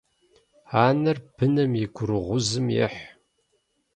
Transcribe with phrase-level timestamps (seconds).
[0.83, 3.01] Анэр быным и гурыгъузым ехь.